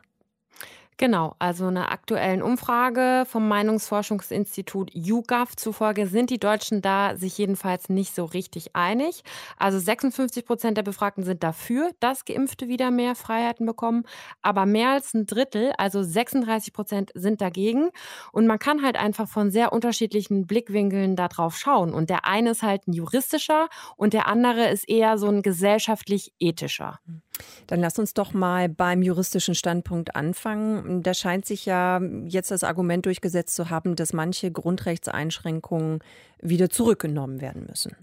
[0.96, 7.88] Genau, also einer aktuellen Umfrage vom Meinungsforschungsinstitut YouGov zufolge sind die Deutschen da sich jedenfalls
[7.88, 9.24] nicht so richtig einig.
[9.56, 14.04] Also 56 Prozent der Befragten sind dafür, dass Geimpfte wieder mehr Freiheiten bekommen,
[14.40, 17.90] aber mehr als ein Drittel, also 36 Prozent sind dagegen.
[18.30, 21.92] Und man kann halt einfach von sehr unterschiedlichen Blickwinkeln darauf schauen.
[21.92, 27.00] Und der eine ist halt ein juristischer und der andere ist eher so ein gesellschaftlich-ethischer.
[27.66, 31.02] Dann lass uns doch mal beim juristischen Standpunkt anfangen.
[31.02, 36.00] Da scheint sich ja jetzt das Argument durchgesetzt zu haben, dass manche Grundrechtseinschränkungen
[36.40, 37.96] wieder zurückgenommen werden müssen.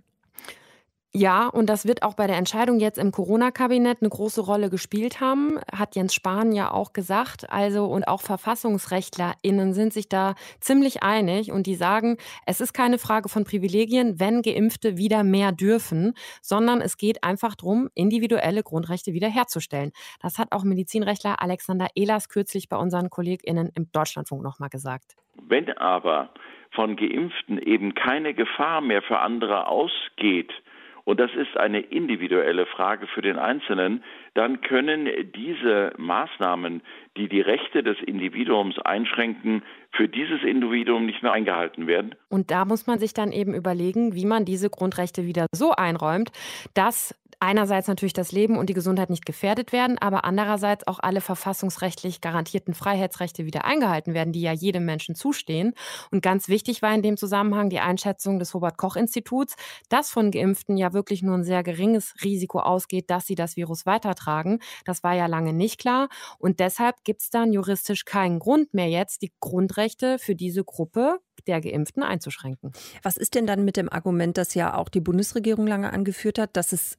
[1.13, 5.19] Ja, und das wird auch bei der Entscheidung jetzt im Corona-Kabinett eine große Rolle gespielt
[5.19, 7.51] haben, hat Jens Spahn ja auch gesagt.
[7.51, 12.97] Also, und auch VerfassungsrechtlerInnen sind sich da ziemlich einig und die sagen, es ist keine
[12.97, 19.11] Frage von Privilegien, wenn Geimpfte wieder mehr dürfen, sondern es geht einfach darum, individuelle Grundrechte
[19.11, 19.91] wiederherzustellen.
[20.21, 25.17] Das hat auch Medizinrechtler Alexander Ehlers kürzlich bei unseren KollegInnen im Deutschlandfunk nochmal gesagt.
[25.41, 26.29] Wenn aber
[26.73, 30.53] von Geimpften eben keine Gefahr mehr für andere ausgeht,
[31.03, 36.81] und das ist eine individuelle Frage für den Einzelnen, dann können diese Maßnahmen,
[37.17, 42.15] die die Rechte des Individuums einschränken, für dieses Individuum nicht mehr eingehalten werden.
[42.29, 46.31] Und da muss man sich dann eben überlegen, wie man diese Grundrechte wieder so einräumt,
[46.73, 51.21] dass einerseits natürlich das Leben und die Gesundheit nicht gefährdet werden, aber andererseits auch alle
[51.21, 55.73] verfassungsrechtlich garantierten Freiheitsrechte wieder eingehalten werden, die ja jedem Menschen zustehen.
[56.11, 59.55] Und ganz wichtig war in dem Zusammenhang die Einschätzung des Robert Koch Instituts,
[59.89, 63.85] dass von Geimpften ja wirklich nur ein sehr geringes Risiko ausgeht, dass sie das Virus
[63.85, 64.59] weitertragen.
[64.85, 66.09] Das war ja lange nicht klar.
[66.37, 71.19] Und deshalb gibt es dann juristisch keinen Grund mehr jetzt, die Grundrechte für diese Gruppe
[71.47, 72.71] der Geimpften einzuschränken.
[73.01, 76.55] Was ist denn dann mit dem Argument, das ja auch die Bundesregierung lange angeführt hat,
[76.55, 76.97] dass es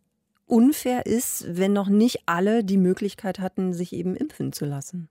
[0.53, 5.09] unfair ist, wenn noch nicht alle die Möglichkeit hatten, sich eben impfen zu lassen.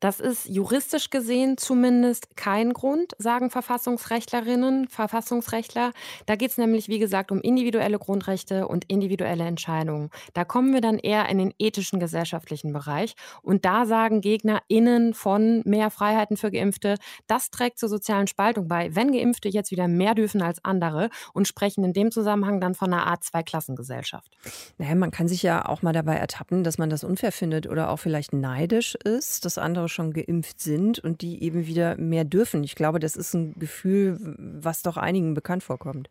[0.00, 5.92] Das ist juristisch gesehen zumindest kein Grund, sagen Verfassungsrechtlerinnen, Verfassungsrechtler.
[6.26, 10.10] Da geht es nämlich, wie gesagt, um individuelle Grundrechte und individuelle Entscheidungen.
[10.34, 13.14] Da kommen wir dann eher in den ethischen gesellschaftlichen Bereich.
[13.42, 18.94] Und da sagen GegnerInnen von mehr Freiheiten für Geimpfte, das trägt zur sozialen Spaltung bei,
[18.94, 22.92] wenn Geimpfte jetzt wieder mehr dürfen als andere und sprechen in dem Zusammenhang dann von
[22.92, 24.36] einer Art Zweiklassengesellschaft.
[24.78, 27.90] Naja, man kann sich ja auch mal dabei ertappen, dass man das unfair findet oder
[27.90, 29.44] auch vielleicht neidisch ist.
[29.44, 32.64] Das andere schon geimpft sind und die eben wieder mehr dürfen.
[32.64, 36.10] Ich glaube, das ist ein Gefühl, was doch einigen bekannt vorkommt.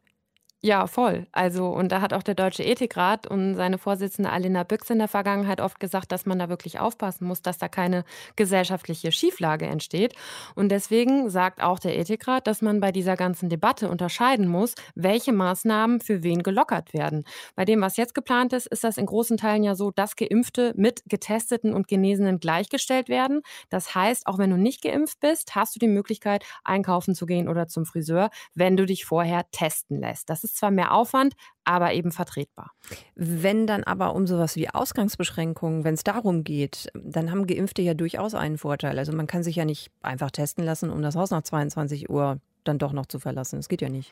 [0.61, 1.25] Ja, voll.
[1.31, 5.07] Also, und da hat auch der Deutsche Ethikrat und seine Vorsitzende Alina Büchs in der
[5.07, 8.03] Vergangenheit oft gesagt, dass man da wirklich aufpassen muss, dass da keine
[8.35, 10.15] gesellschaftliche Schieflage entsteht.
[10.55, 15.31] Und deswegen sagt auch der Ethikrat, dass man bei dieser ganzen Debatte unterscheiden muss, welche
[15.31, 17.23] Maßnahmen für wen gelockert werden.
[17.55, 20.73] Bei dem, was jetzt geplant ist, ist das in großen Teilen ja so, dass Geimpfte
[20.75, 23.43] mit Getesteten und Genesenen gleichgestellt werden.
[23.69, 27.47] Das heißt, auch wenn du nicht geimpft bist, hast du die Möglichkeit, einkaufen zu gehen
[27.47, 30.29] oder zum Friseur, wenn du dich vorher testen lässt.
[30.29, 32.71] Das ist ist zwar mehr Aufwand, aber eben vertretbar.
[33.15, 37.93] Wenn dann aber um sowas wie Ausgangsbeschränkungen, wenn es darum geht, dann haben Geimpfte ja
[37.93, 38.97] durchaus einen Vorteil.
[38.97, 42.39] Also man kann sich ja nicht einfach testen lassen, um das Haus nach 22 Uhr
[42.63, 43.57] dann doch noch zu verlassen.
[43.57, 44.11] Das geht ja nicht.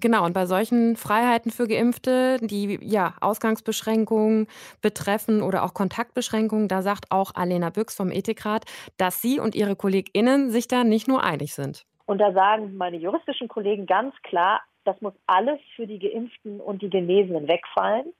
[0.00, 4.48] Genau, und bei solchen Freiheiten für Geimpfte, die ja Ausgangsbeschränkungen
[4.82, 8.64] betreffen oder auch Kontaktbeschränkungen, da sagt auch Alena Büchs vom Ethikrat,
[8.96, 11.86] dass sie und ihre KollegInnen sich da nicht nur einig sind.
[12.06, 16.82] Und da sagen meine juristischen Kollegen ganz klar, das muss alles für die Geimpften und
[16.82, 18.12] die Genesenen wegfallen.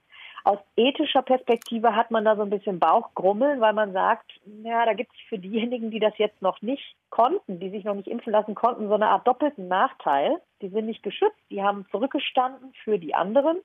[0.44, 4.30] Aus ethischer Perspektive hat man da so ein bisschen Bauchgrummeln, weil man sagt,
[4.62, 7.94] ja, da gibt es für diejenigen, die das jetzt noch nicht konnten, die sich noch
[7.94, 10.38] nicht impfen lassen konnten, so eine Art doppelten Nachteil.
[10.60, 13.58] Die sind nicht geschützt, die haben zurückgestanden für die anderen,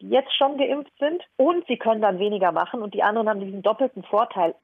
[0.00, 3.40] die jetzt schon geimpft sind und sie können dann weniger machen und die anderen haben
[3.40, 4.54] diesen doppelten Vorteil.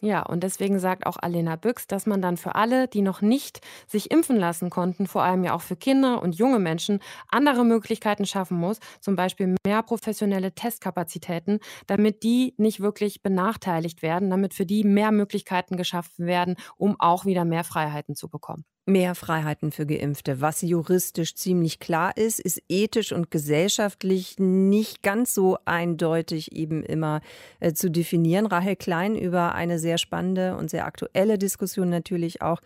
[0.00, 3.60] Ja, und deswegen sagt auch Alena Büchs, dass man dann für alle, die noch nicht
[3.88, 8.24] sich impfen lassen konnten, vor allem ja auch für Kinder und junge Menschen, andere Möglichkeiten
[8.24, 11.58] schaffen muss, zum Beispiel mehr professionelle Testkapazitäten,
[11.88, 17.24] damit die nicht wirklich benachteiligt werden, damit für die mehr Möglichkeiten geschaffen werden, um auch
[17.24, 18.64] wieder mehr Freiheiten zu bekommen.
[18.88, 20.40] Mehr Freiheiten für Geimpfte.
[20.40, 27.20] Was juristisch ziemlich klar ist, ist ethisch und gesellschaftlich nicht ganz so eindeutig eben immer
[27.60, 28.46] äh, zu definieren.
[28.46, 32.62] Rahel Klein über eine sehr spannende und sehr aktuelle Diskussion natürlich auch,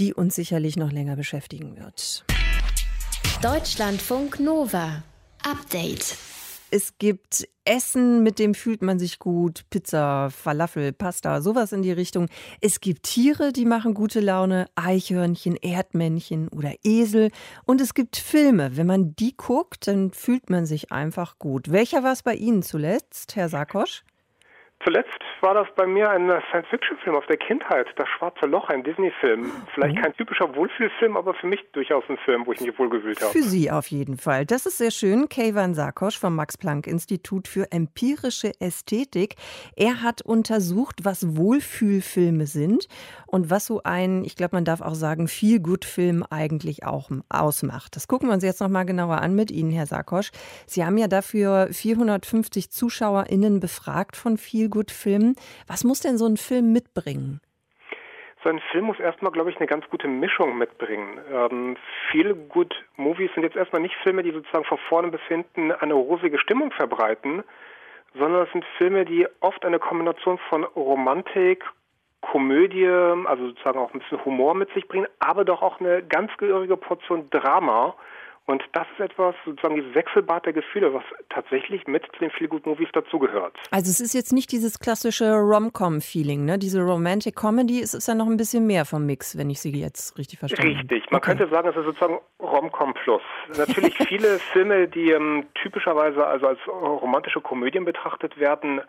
[0.00, 2.24] die uns sicherlich noch länger beschäftigen wird.
[3.40, 5.04] Deutschlandfunk Nova.
[5.44, 6.16] Update.
[6.70, 9.64] Es gibt Essen, mit dem fühlt man sich gut.
[9.70, 12.28] Pizza, Falafel, Pasta, sowas in die Richtung.
[12.60, 14.66] Es gibt Tiere, die machen gute Laune.
[14.76, 17.30] Eichhörnchen, Erdmännchen oder Esel.
[17.64, 18.76] Und es gibt Filme.
[18.76, 21.70] Wenn man die guckt, dann fühlt man sich einfach gut.
[21.70, 24.04] Welcher war es bei Ihnen zuletzt, Herr Sakosch?
[24.82, 29.50] Zuletzt war das bei mir ein Science-Fiction-Film aus der Kindheit, Das Schwarze Loch, ein Disney-Film.
[29.74, 30.00] Vielleicht mhm.
[30.00, 33.30] kein typischer Wohlfühlfilm, aber für mich durchaus ein Film, wo ich mich wohlgefühlt habe.
[33.30, 34.46] Für Sie auf jeden Fall.
[34.46, 35.28] Das ist sehr schön.
[35.28, 39.34] Kayvan Sarkosch vom Max-Planck-Institut für empirische Ästhetik.
[39.76, 42.88] Er hat untersucht, was Wohlfühlfilme sind
[43.26, 47.10] und was so ein, ich glaube, man darf auch sagen, viel gut Film eigentlich auch
[47.28, 47.96] ausmacht.
[47.96, 50.30] Das gucken wir uns jetzt nochmal genauer an mit Ihnen, Herr Sarkosch.
[50.66, 55.34] Sie haben ja dafür 450 ZuschauerInnen befragt von viel Feelgood-Film.
[55.66, 57.40] Was muss denn so ein Film mitbringen?
[58.42, 61.18] So ein Film muss erstmal, glaube ich, eine ganz gute Mischung mitbringen.
[61.30, 61.76] Ähm,
[62.10, 66.70] Feel-Good-Movies sind jetzt erstmal nicht Filme, die sozusagen von vorne bis hinten eine rosige Stimmung
[66.72, 67.44] verbreiten,
[68.14, 71.64] sondern es sind Filme, die oft eine Kombination von Romantik,
[72.22, 76.34] Komödie, also sozusagen auch ein bisschen Humor mit sich bringen, aber doch auch eine ganz
[76.38, 77.94] gehörige Portion Drama
[78.50, 82.88] Und das ist etwas, sozusagen dieses Wechselbad der Gefühle, was tatsächlich mit zu den Feelgood-Movies
[82.92, 83.56] dazugehört.
[83.70, 86.58] Also es ist jetzt nicht dieses klassische Rom-Com-Feeling, ne?
[86.58, 89.70] Diese Romantic Comedy, es ist ja noch ein bisschen mehr vom Mix, wenn ich Sie
[89.70, 90.90] jetzt richtig verstanden habe.
[90.90, 91.36] Richtig, man okay.
[91.36, 93.22] könnte sagen, es ist sozusagen Rom-Com Plus.
[93.56, 98.80] Natürlich viele Filme, die ähm, typischerweise also als romantische Komödien betrachtet werden,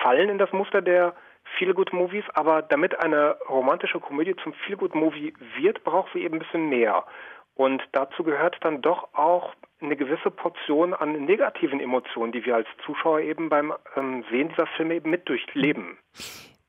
[0.00, 1.14] fallen in das Muster der
[1.56, 7.04] Feel-Good-Movies, aber damit eine romantische Komödie zum Feel-Good-Movie wird, braucht sie eben ein bisschen mehr.
[7.58, 12.68] Und dazu gehört dann doch auch eine gewisse Portion an negativen Emotionen, die wir als
[12.86, 15.98] Zuschauer eben beim ähm, Sehen dieser Filme eben mit durchleben.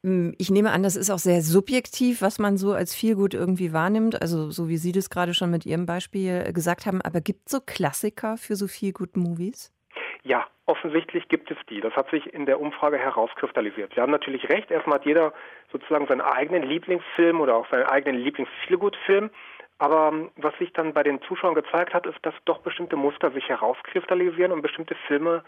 [0.03, 3.71] Hm, ich nehme an, das ist auch sehr subjektiv, was man so als Feelgood irgendwie
[3.71, 4.19] wahrnimmt.
[4.19, 7.01] Also so wie Sie das gerade schon mit Ihrem Beispiel äh, gesagt haben.
[7.03, 9.71] Aber gibt es so Klassiker für so Feelgood-Movies?
[10.23, 11.81] Ja, offensichtlich gibt es die.
[11.81, 13.93] Das hat sich in der Umfrage herauskristallisiert.
[13.93, 14.71] Sie haben natürlich recht.
[14.71, 15.33] Erstmal hat jeder
[15.71, 19.29] sozusagen seinen eigenen Lieblingsfilm oder auch seinen eigenen Lieblings-Feelgood-Film.
[19.79, 23.31] Aber ähm, was sich dann bei den Zuschauern gezeigt hat, ist, dass doch bestimmte Muster
[23.31, 25.43] sich herauskristallisieren und bestimmte Filme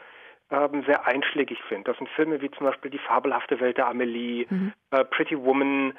[0.50, 1.88] ähm, sehr einschlägig sind.
[1.88, 4.74] Das sind Filme wie zum Beispiel Die fabelhafte Welt der Amelie, mhm.
[4.92, 5.94] äh, Pretty Woman,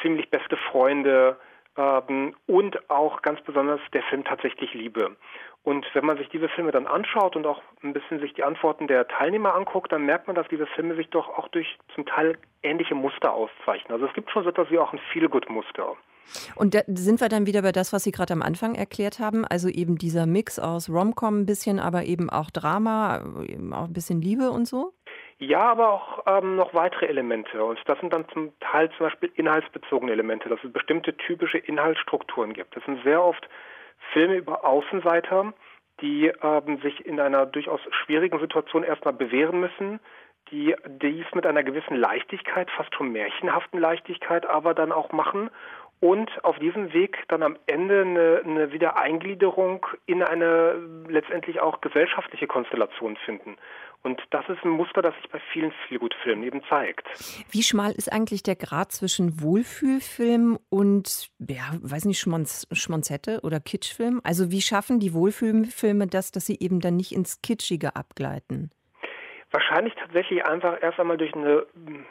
[0.00, 1.36] Ziemlich beste Freunde
[1.76, 5.16] ähm, und auch ganz besonders der Film Tatsächlich Liebe.
[5.64, 8.88] Und wenn man sich diese Filme dann anschaut und auch ein bisschen sich die Antworten
[8.88, 12.38] der Teilnehmer anguckt, dann merkt man, dass diese Filme sich doch auch durch zum Teil
[12.62, 13.92] ähnliche Muster auszeichnen.
[13.92, 15.96] Also es gibt schon so etwas wie auch ein Feel-Good-Muster.
[16.56, 19.44] Und da sind wir dann wieder bei das, was Sie gerade am Anfang erklärt haben,
[19.44, 23.92] also eben dieser Mix aus Romcom ein bisschen, aber eben auch Drama, eben auch ein
[23.92, 24.92] bisschen Liebe und so?
[25.38, 27.64] Ja, aber auch ähm, noch weitere Elemente.
[27.64, 32.52] Und das sind dann zum Teil zum Beispiel inhaltsbezogene Elemente, dass es bestimmte typische Inhaltsstrukturen
[32.52, 32.76] gibt.
[32.76, 33.48] Das sind sehr oft
[34.12, 35.52] Filme über Außenseiter,
[36.00, 40.00] die ähm, sich in einer durchaus schwierigen Situation erstmal bewähren müssen,
[40.50, 45.50] die dies mit einer gewissen Leichtigkeit, fast schon märchenhaften Leichtigkeit, aber dann auch machen
[46.02, 50.74] und auf diesem Weg dann am Ende eine, eine Wiedereingliederung in eine
[51.08, 53.56] letztendlich auch gesellschaftliche Konstellation finden.
[54.02, 57.06] Und das ist ein Muster, das sich bei vielen Feelgood-Filmen eben zeigt.
[57.52, 63.60] Wie schmal ist eigentlich der Grad zwischen Wohlfühlfilm und, ja, weiß nicht, Schmonz, Schmonzette oder
[63.60, 64.20] Kitschfilm?
[64.24, 68.72] Also wie schaffen die Wohlfühlfilme das, dass sie eben dann nicht ins Kitschige abgleiten?
[69.52, 71.64] Wahrscheinlich tatsächlich einfach erst einmal durch eine,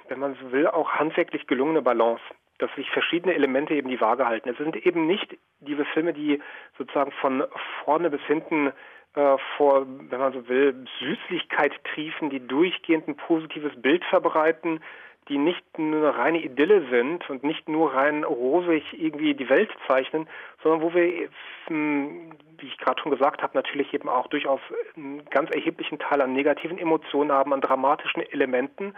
[0.08, 2.22] wenn man so will, auch handwerklich gelungene Balance
[2.62, 4.50] dass sich verschiedene Elemente eben die Waage halten.
[4.50, 6.42] Es sind eben nicht diese Filme, die
[6.78, 7.44] sozusagen von
[7.84, 8.72] vorne bis hinten
[9.16, 14.80] äh, vor, wenn man so will, Süßlichkeit triefen, die durchgehend ein positives Bild verbreiten,
[15.28, 19.70] die nicht nur eine reine Idylle sind und nicht nur rein rosig irgendwie die Welt
[19.88, 20.28] zeichnen,
[20.64, 21.30] sondern wo wir,
[21.68, 24.60] hm, wie ich gerade schon gesagt habe, natürlich eben auch durchaus
[24.96, 28.94] einen ganz erheblichen Teil an negativen Emotionen haben, an dramatischen Elementen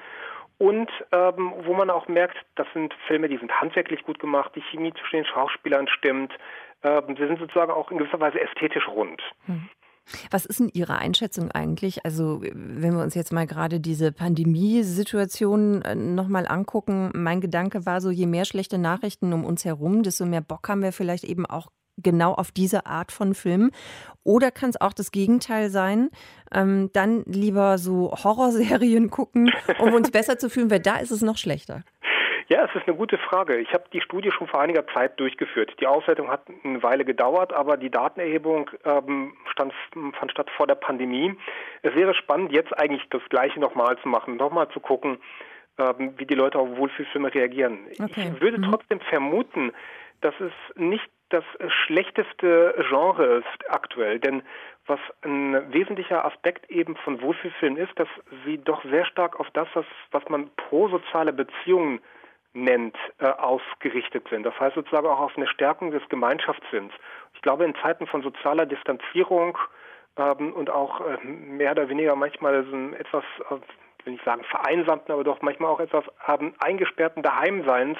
[0.64, 4.62] und ähm, wo man auch merkt, das sind Filme, die sind handwerklich gut gemacht, die
[4.62, 6.32] Chemie zwischen den Schauspielern stimmt,
[6.84, 9.22] ähm, sie sind sozusagen auch in gewisser Weise ästhetisch rund.
[9.46, 9.68] Hm.
[10.32, 12.06] Was ist denn Ihre Einschätzung eigentlich?
[12.06, 18.00] Also, wenn wir uns jetzt mal gerade diese Pandemiesituation äh, nochmal angucken, mein Gedanke war
[18.00, 21.46] so, je mehr schlechte Nachrichten um uns herum, desto mehr Bock haben wir vielleicht eben
[21.46, 23.72] auch genau auf diese Art von Film?
[24.24, 26.10] Oder kann es auch das Gegenteil sein?
[26.54, 31.22] Ähm, dann lieber so Horrorserien gucken, um uns besser zu fühlen, weil da ist es
[31.22, 31.84] noch schlechter.
[32.50, 33.58] Ja, es ist eine gute Frage.
[33.58, 35.74] Ich habe die Studie schon vor einiger Zeit durchgeführt.
[35.80, 39.74] Die Auswertung hat eine Weile gedauert, aber die Datenerhebung ähm, stand,
[40.20, 41.36] fand statt vor der Pandemie.
[41.84, 45.20] Es wäre spannend, jetzt eigentlich das Gleiche nochmal zu machen, nochmal zu gucken,
[45.78, 47.80] ähm, wie die Leute auf Wohlfühlfilme reagieren.
[48.00, 48.32] Okay.
[48.34, 48.64] Ich würde mhm.
[48.72, 49.72] trotzdem vermuten,
[50.22, 51.44] dass es nicht das
[51.86, 54.44] schlechteste Genre ist aktuell, denn
[54.86, 58.08] was ein wesentlicher Aspekt eben von Wohlfühlfilmen ist, dass
[58.46, 62.02] sie doch sehr stark auf das, was, was man prosoziale Beziehungen
[62.54, 64.44] nennt, äh, ausgerichtet sind.
[64.44, 66.94] Das heißt sozusagen auch auf eine Stärkung des Gemeinschaftssinns.
[67.34, 69.58] Ich glaube, in Zeiten von sozialer Distanzierung
[70.18, 73.56] ähm, und auch äh, mehr oder weniger manchmal so ein etwas, äh,
[74.06, 76.04] will ich sagen, vereinsamten, aber doch manchmal auch etwas
[76.60, 77.98] eingesperrten Daheimseins,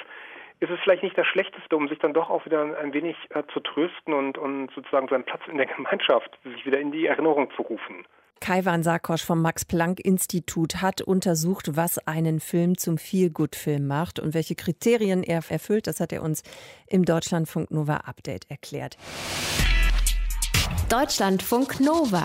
[0.60, 3.42] ist es vielleicht nicht das Schlechteste, um sich dann doch auch wieder ein wenig äh,
[3.52, 7.50] zu trösten und, und sozusagen seinen Platz in der Gemeinschaft, sich wieder in die Erinnerung
[7.56, 8.06] zu rufen.
[8.40, 15.22] Kaiwan Sarkosch vom Max-Planck-Institut hat untersucht, was einen Film zum Feel-Good-Film macht und welche Kriterien
[15.22, 15.86] er erfüllt.
[15.86, 16.42] Das hat er uns
[16.86, 18.98] im Deutschlandfunk Nova Update erklärt.
[20.90, 22.24] Deutschlandfunk Nova